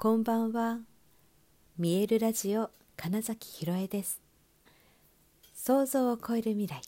[0.00, 0.78] こんばんは。
[1.76, 4.20] 見えるラジオ金崎ひろえです。
[5.56, 6.80] 想像を超える未来。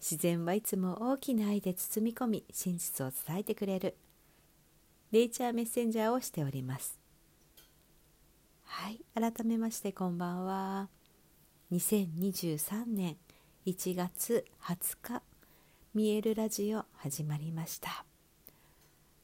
[0.00, 3.94] 自然はいつも大きな愛で包み込み、真実を伝えてくれる。
[5.10, 6.98] ネイチャーメッセンジャーをしております。
[8.64, 10.88] はい、改めましてこんばんは。
[11.72, 13.18] 2023年
[13.66, 15.22] 1月20日、
[15.92, 18.06] 見えるラジオ始まりました。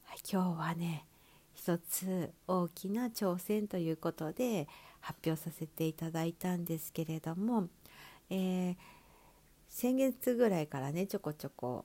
[0.03, 1.08] はい、今日はね、
[1.59, 4.69] 一つ大きな挑戦ということで
[5.01, 7.67] 発表させていただいたんですけれども、
[8.29, 8.75] えー、
[9.67, 11.83] 先月ぐらいからねちょこちょこ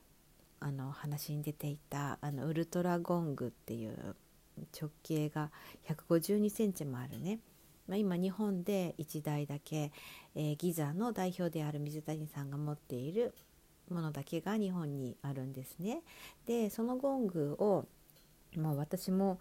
[0.61, 4.15] あの話に出ていたあのウルトラゴングっていう
[4.79, 5.51] 直径が
[5.89, 7.39] 152センチもあるね、
[7.89, 9.91] まあ、今日本で1台だけ、
[10.35, 13.35] えー、ギザの代表である水谷さんが持っている
[13.89, 16.01] ものだけが日本にあるんですね。
[16.45, 17.85] でそのゴングを
[18.59, 19.39] もう私も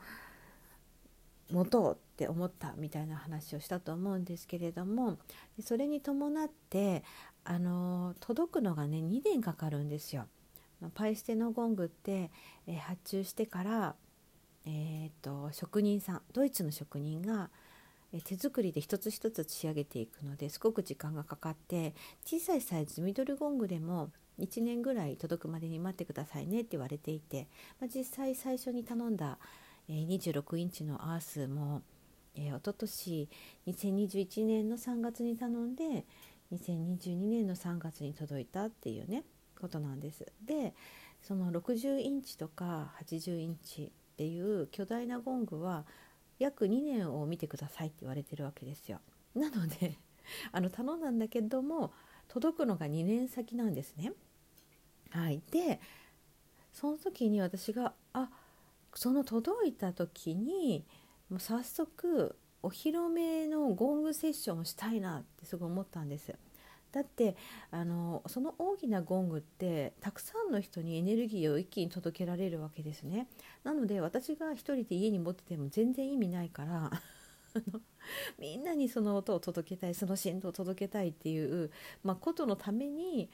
[1.50, 5.18] 持とうって思ったみたいな話をしたと思うんですけれども
[5.60, 7.04] それに伴って
[7.44, 10.26] あの届くのがね2年かかるんですよ。
[10.94, 12.30] パイステのゴングって、
[12.66, 13.94] えー、発注してから、
[14.66, 17.48] えーと、職人さんドイツの職人が、
[18.12, 27.48] え、手作りで一つ一つ仕上げていくのですごく時間がかかって小さいサイズミドルゴングでも1年ぐらい届くまでに待ってくださいねって言われていて、
[27.80, 29.38] まあ、実際最初に頼んだ
[29.88, 31.82] え26インチのアースも、
[32.34, 33.28] えー、おととし
[33.66, 36.04] 2021年の3月に頼んで
[36.52, 39.24] 2022年の3月に届いたっていうね
[39.60, 40.26] ことなんです。
[40.44, 40.74] で
[41.22, 45.86] その60インチとか80インチっていう巨大なゴングは
[46.38, 49.00] 約2年を見てくださいって言われてるわけですよ。
[49.34, 49.98] なので
[50.52, 51.92] あの頼んだんだけども
[52.28, 54.12] 届くのが2年先なんですね。
[55.10, 55.80] はい、で
[56.72, 58.28] その時に私があ
[58.94, 60.84] その届いた時に
[61.30, 66.34] もう早速お披露目のゴングセッションをしたいなってすごい思ったんです。
[66.92, 67.36] だって
[67.72, 73.26] あのその大きなゴングってたくさんの人にエネルギーを一気に届けられるわけですね。
[73.64, 76.90] なので私が一人で家に持ってても全然意味ないから
[78.38, 81.70] みんなにその音を届けたいその振動を届けたいっていう、
[82.02, 83.30] まあ、ことのために、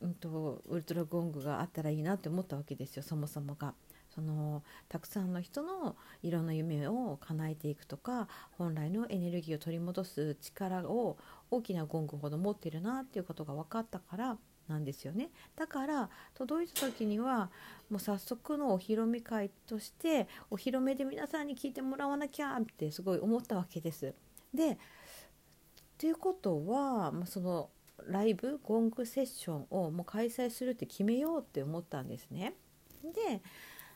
[0.00, 3.74] うんとウルトラゴングがあったらいいなって思ったわけですよそもそもが。
[4.14, 11.18] そのたくさんの人のいろんな夢を叶えていくとか本来のエネルギーを取り戻す力を
[11.50, 17.50] 大きなゴングほど持ってるなっていうことが分かったからなんですよねだから届いた時には
[17.90, 24.14] もう早速のお披露目会としてお披露目で皆さんに聞いてもらわなきゃってすごい思ったわけです。
[24.52, 24.78] で
[25.96, 27.70] ということは、まあ、その
[28.06, 32.54] ライブゴングセッションをもう開催するって決めようって思ったんですね。
[33.02, 33.42] で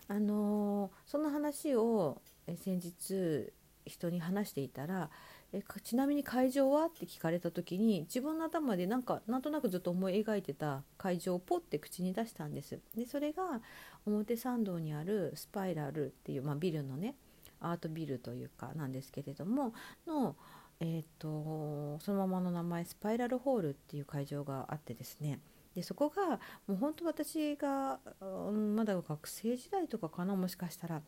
[0.08, 3.52] あのその話を先日
[3.86, 5.10] 人に話していたら
[5.52, 6.86] えちなみに会場は？
[6.86, 12.80] って聞かれた時に自分の頭でなんかなんとなくずっと思い描いてた会場をポッて口に出したんです。
[12.96, 13.60] でそれが
[14.06, 17.14] 表参道にあるスパイラルっていう、まあ、ビルのね
[17.60, 19.74] アートビルというかなんですけれども
[20.06, 20.36] の、
[20.80, 25.38] えーとそのままの名前スパイラルホールっていう会場があってですね
[25.74, 31.02] でそこがもう本当私が、うん、まだ学生時代とかかなもしかしたら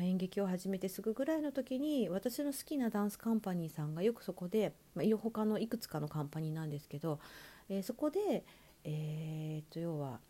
[0.00, 7.20] 演劇を始めてすぐぐらいの時に私の好きなダンスカンパニーさんがよくそこで、まあ、他のいくつかのカンパニーなんですけど、
[7.68, 8.44] えー、そこで、
[8.84, 10.20] えー、と要は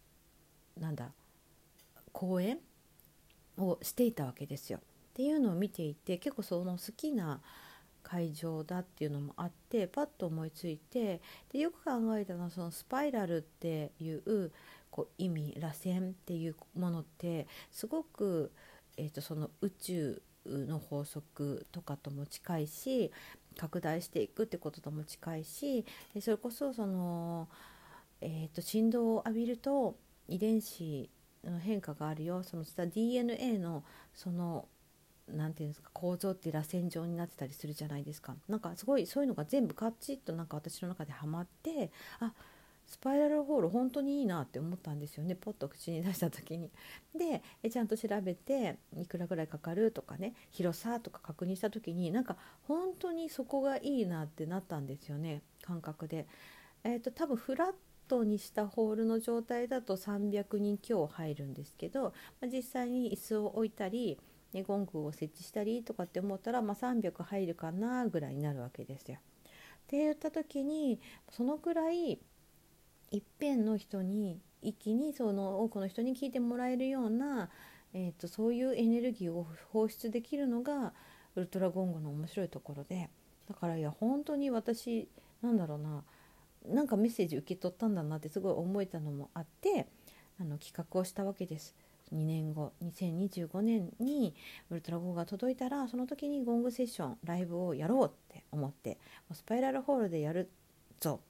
[0.78, 1.12] なんだ
[2.12, 2.58] 公演
[3.58, 4.78] をしていたわけですよ。
[4.78, 7.40] っていうのを見ていて結構その好きな
[8.02, 11.20] 会場だっていうのもあってパッと思いついて
[11.52, 14.52] でよく考えたのはそのスパイラルっていう
[14.90, 18.52] こう意味螺旋っていうものってすごく、
[18.96, 23.12] えーと、その宇宙の法則とかとも近いし
[23.56, 25.84] 拡大していくってこととも近いし
[26.14, 27.48] でそれこそその、
[28.20, 29.96] えーと振動を浴びると
[30.28, 31.10] 遺伝子
[31.44, 32.42] の変化があるよ。
[32.42, 33.84] その DNA の
[34.14, 34.68] その
[35.36, 42.32] 何て言うんですか構造って螺旋状になってたりするじゃないですかなんかすごいそういうのが全部カッチッとなんか私の中でハマってあ
[42.90, 46.70] スパイラルホール本当にいいなって思ったんですよねポッと口に出した時に。
[47.16, 47.40] で
[47.70, 52.36] ちゃんと調べていくらぐらいかかるとかね広さとか確認した時になんか
[52.66, 56.26] 本当にそこがいいなってなったんですよね感覚で。
[56.82, 57.72] えーと、多分フラッ
[58.08, 62.10] トにしたホールの状態だと300人強入るんですけど、ま
[62.42, 64.18] あ、実際に椅子を置いたり
[64.52, 69.18] ね、ゴングを設置したりとかって思ったら、まあ、300入るかなぐらいになるわけですよ。
[69.18, 69.20] っ
[69.86, 71.00] て言った時に
[71.30, 72.20] そのくらい
[73.10, 77.50] いっぺんの人に一気にその多くの人に聞いてもらえるような、
[77.92, 80.92] えーと、そういうエネルギーを放出できるのが
[81.34, 83.08] ウルトラゴングの面白いところで
[83.48, 85.08] だからいや本当に私
[85.42, 86.04] なんだろうな
[86.68, 89.88] なんかメッセージ受け取ったんだなってすごい思えたのもあって
[90.38, 91.74] あの企画をしたわけです。
[92.14, 94.34] 2年後2025年に
[94.70, 98.98] ウルトラゴンが届いたらその時にゴングセッションライブをやろうって思って
[99.32, 100.50] スパイラルホールでやる
[100.98, 101.20] ぞ、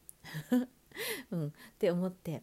[1.31, 2.43] うん、って思って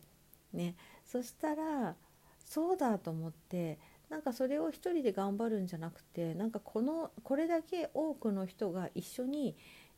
[0.53, 0.75] ね。
[1.05, 1.95] そしたら
[2.43, 3.79] そうだと思って
[4.09, 9.55] なんかそれを一人で頑張るんじゃなくてなんかこのこれだけ多くの人が一緒に、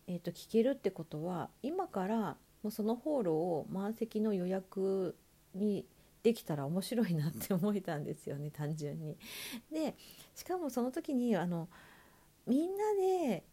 [0.07, 5.15] えーと、聞けるってことは今からもうそのホールを満席の予約
[5.53, 5.85] に
[6.23, 9.17] できたら面白いなって思えたんですよね単純に。
[9.71, 9.95] で
[10.35, 11.69] しかもその時にあの
[12.45, 13.43] みんなで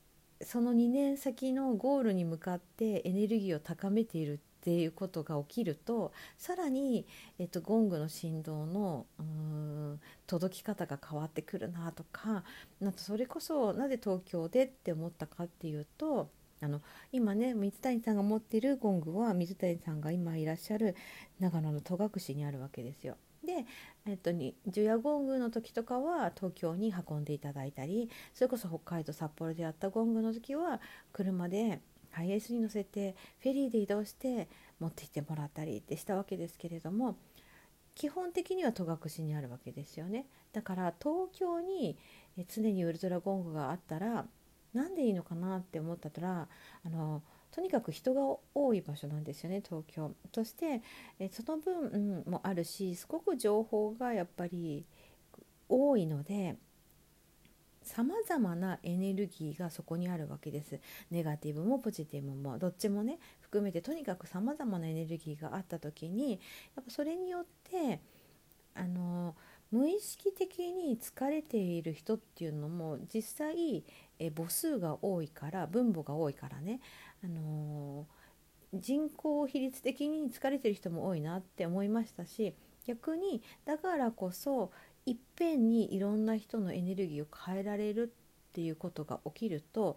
[0.43, 7.07] その2年先のゴールに向かってエネルギーを高めているっていうことが起きるとさらに、
[7.39, 12.43] えっと、ゴングの振動のうん届き方が変わってくるなとか
[12.81, 16.31] なんとそれこそなぜ東京でって思ったかっていうと
[16.61, 16.81] あの
[17.13, 20.97] 今ね水谷さんが持ってるゴングは水谷さんが今いらっしゃる
[21.39, 23.17] 長野の戸隠にあるわけですよ。
[23.45, 23.65] で、
[24.07, 30.81] えっと、に除夜ゴングの時とかは東京に運んでいただいたりそれこそ北海道札幌でやったゴングの時は
[31.13, 31.81] 車で
[32.11, 34.49] ハイエースに乗せてフェリーで移動して
[34.81, 37.17] 持ってきてもらったりってしたわけですけれども
[37.95, 41.97] 基本的には戸隠にあるわけですよねだから東京に
[42.49, 44.27] 常にウルトラゴングがあったら
[44.77, 46.49] 何でいいのかなって思ったら
[46.85, 50.13] あのとにかく人が多い場所なんですよね東京。
[50.35, 50.83] そして
[51.19, 54.85] えその分、もあるしすごく情報がやっぱり
[55.69, 56.57] 多いので
[57.83, 60.81] さまざまなエネルギーがそこにあるわけです
[61.11, 66.37] ネガティブもポジティブもどっちもね含めてとにかくさまざまなエネルギーがあった時にや
[66.83, 68.01] っぱそれによって
[68.75, 69.37] あの
[69.71, 73.85] 無意識的に疲れている人っていうのも実際
[74.19, 76.81] え母数が多いから分母が多いからね、
[77.25, 78.07] あの
[78.75, 82.55] 人口比率的に疲れてる人も多いなって思いましたし
[82.87, 84.71] 逆にだからこそ
[85.07, 89.97] いっぺんにいろんな人のエネルギーを変えられるっていうことが起きると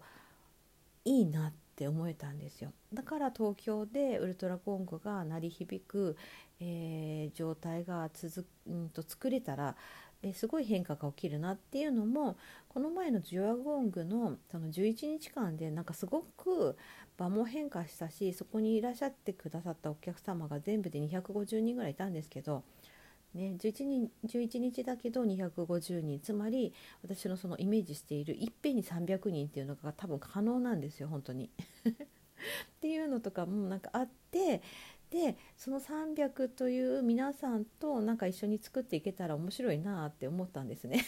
[1.04, 2.72] いいなって思えたんですよ。
[2.92, 6.16] だから東京でウルトラコングが鳴り響く、
[6.60, 9.76] えー、状態が続うんと作れたら
[10.22, 12.36] えすごい変化が起きるなっていうのも
[12.68, 16.76] この前のジュアゴングのその11日間でなんかすごく
[17.16, 22.64] 場も変化したしそこにいらっしゃってくださったお客様が全部で250人ぐらいいたんですけど
[23.34, 31.50] ね、11, 人11日だけど250人つまり私のそのイメージしているいっぺんに300人っていうのが多分可能なんですよ本当に。
[32.76, 34.62] っていうのとかもなんかあって
[35.10, 41.04] でその300という皆さんとなんか一緒に作っていけたら面白いなって思ったんですね。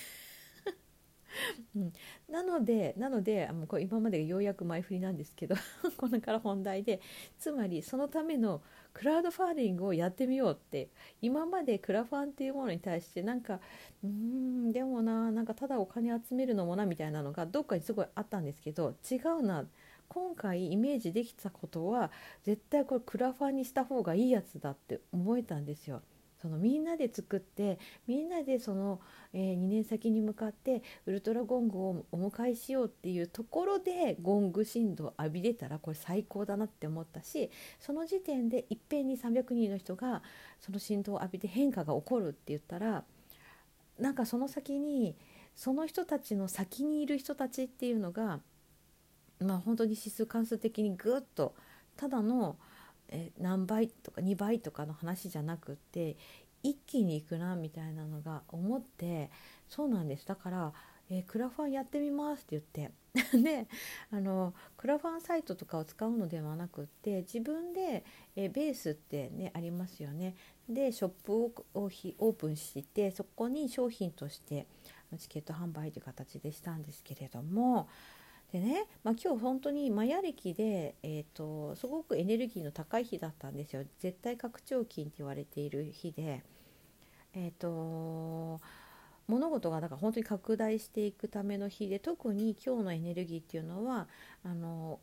[1.77, 1.93] うん、
[2.29, 5.55] なのでなのでもうこれ今までようやく前振りなんですけど
[5.97, 7.01] これから本題で
[7.39, 8.63] つまりそのための
[8.93, 10.91] クラウドファンディングをやってみようって
[11.23, 13.61] 今までクラファンっていうものに対してなんか
[14.05, 19.67] うんでもななんかただお金集めるのもなみたいなのがどっかにすごいあったんですけど違うな
[20.13, 22.11] 今回イメージできたことは
[22.43, 26.03] 絶対これクラファンにした方がいいやつだって思えたんですよ。
[26.43, 29.01] そのみんなで作ってみんなでその、
[29.33, 40.21] えー、2年先に向かってウルトラゴングをお迎えしようっていうところでゴング振動を浴びれたらこれ最高だなって思ったしその時点でいっぺんに300人の人が
[40.61, 43.05] その振動を浴びて変化が起こるって言ったら
[44.01, 45.15] なんかその先に
[45.55, 48.41] その人たちの先にいる人たちっていうのが
[49.43, 51.55] まあ本当に指数関数的にぐっと
[51.97, 52.57] ただの
[53.09, 56.17] え何倍とか2倍とかの話じゃなくって
[56.63, 59.31] 一気にいくなみたいなのが思って
[59.69, 60.27] そうなんです。
[60.27, 60.73] だから、
[61.11, 62.93] えー、クラファンやってみますって言って。
[63.43, 63.69] で
[64.11, 68.07] あのクラファンサイトとかを使うのではなくって自分で、
[68.37, 70.35] えー、ベースってねありますよね。
[70.67, 74.67] でショップをオープンしてそこに商品として
[75.19, 77.87] チケット販売という形でしたんですけれども
[78.53, 83.83] でね、まあ、今日本当にマヤ暦で、えーと、すごくエネルギーの高い日だったんですよ。
[83.99, 86.43] 絶対拡張金って言われている日で、
[87.33, 88.61] えーと、
[89.27, 94.07] 物事がだから本当に拡大していくための日で特に今日のエネルギーっていうのは
[94.45, 95.01] あの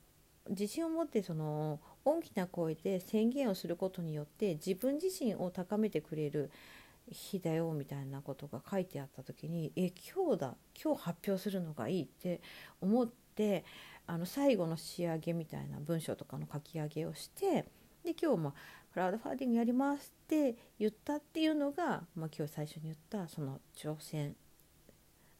[0.50, 6.52] 自信を持ってその大きな声で宣言をすることによって自分自身を高めてくれる
[7.12, 12.42] 日だよみたいなことが書いてあった時にえ今日だ今日発表するのがいいって
[12.82, 13.14] 思って
[14.08, 17.66] あの最後の仕上げみたいな文章とかの書き上げをして
[18.04, 18.54] で今日も
[18.92, 24.36] クラウドファンディングやりますって言ったっていうのが、まあ、今日最初に言ったその挑戦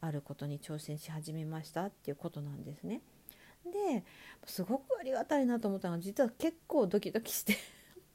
[0.02, 3.02] あることに挑戦し始めましたっていうことなんですね。
[3.66, 4.04] で
[4.46, 7.58] すごくありがたいなと思ったのが実は結構ドキドキして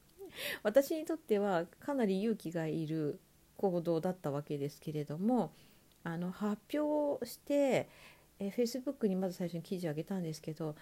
[0.62, 3.20] 私にとってはかなり勇気がいる
[3.58, 5.52] 行動だったわけですけれども
[6.02, 7.88] あの発表して
[8.46, 10.74] え Facebook にまず最初に記事を上げたんですけど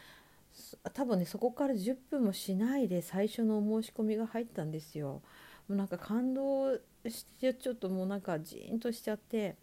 [0.92, 5.22] 多分ねそこから10分もしないで最初のお申し込みが入ったんですよ。
[5.68, 6.74] もうなんか感動
[7.08, 9.56] してちょっともうなんかジーンとしちゃって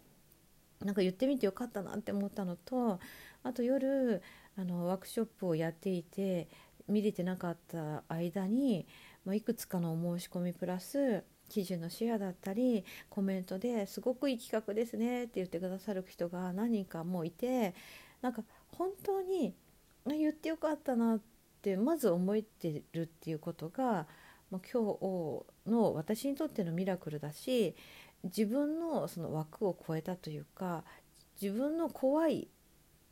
[0.80, 2.98] なんか言ってみてよかったなって思ったのと
[3.42, 4.22] あと夜
[4.56, 6.48] あのワークショップをやっていて
[6.88, 8.86] 見れてなかった間に、
[9.24, 17.74] まあ、いくつかのお申し込みプラス記事のシェアだったりコメントですごくいい企画ですねって言ってくださる人が何人かもいて
[18.22, 18.42] なんか
[18.78, 19.54] 本当に
[20.06, 21.20] 言ってよかったなっ
[21.60, 24.06] てまず思えてるっていうことが、
[24.50, 24.70] 今日
[25.70, 27.76] の私にとってのミラクルだし
[28.24, 30.84] 自分のその枠を超えたというか
[31.40, 32.48] 自分の怖い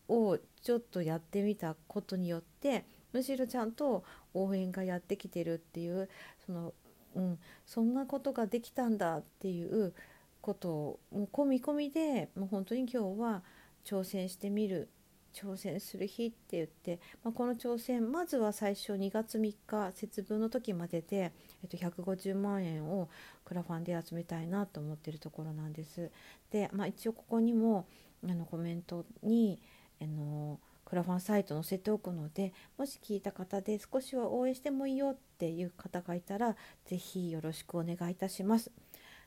[0.09, 4.05] をちょっとやってみたことによってむしろちゃんと
[4.35, 6.09] 応援がやってきてるっていう
[6.45, 6.75] その、
[7.15, 9.95] うん、そんなことができたんだっていう
[10.41, 13.43] ことをもう込み込みでもう本当に今日は
[13.85, 14.89] 挑戦してみる
[15.35, 23.09] 挑戦する日って言って、まあ、この挑戦まずは最初2月3日節分の時までで、えっと、150万円を
[23.45, 26.11] クラファンで集めたいなと思ってるところなんです。
[26.51, 27.87] で、まあ、一応ここにも
[28.25, 29.61] あのコメントに
[30.01, 38.71] あのクラファンサイト載せておくのでもし聞いた方で少しは応援してもいいよっていう方がいたら是非よろしくお願いいたします。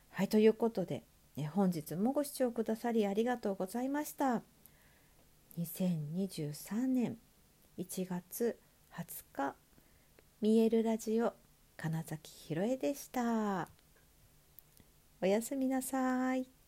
[0.09, 1.03] はいということで
[1.53, 4.41] 本日もご視聴くださりありがとうございました。
[5.59, 7.17] 2023年
[7.77, 8.57] 1月
[8.93, 9.55] 20日
[10.41, 11.33] 見えるラジオ
[11.77, 13.69] 金崎ひろえでした。
[15.21, 16.60] おやすみなさい。